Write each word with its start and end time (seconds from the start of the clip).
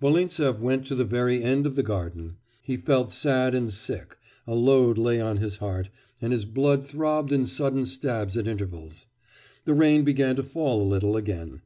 Volintsev 0.00 0.58
went 0.60 0.84
to 0.86 0.96
the 0.96 1.04
very 1.04 1.44
end 1.44 1.64
of 1.64 1.76
the 1.76 1.82
garden. 1.84 2.38
He 2.60 2.76
felt 2.76 3.12
sad 3.12 3.54
and 3.54 3.72
sick; 3.72 4.16
a 4.44 4.52
load 4.52 4.98
lay 4.98 5.20
on 5.20 5.36
his 5.36 5.58
heart, 5.58 5.90
and 6.20 6.32
his 6.32 6.44
blood 6.44 6.84
throbbed 6.88 7.30
in 7.30 7.46
sudden 7.46 7.86
stabs 7.86 8.36
at 8.36 8.48
intervals. 8.48 9.06
The 9.64 9.74
rain 9.74 10.02
began 10.02 10.34
to 10.34 10.42
fall 10.42 10.82
a 10.82 10.90
little 10.90 11.16
again. 11.16 11.62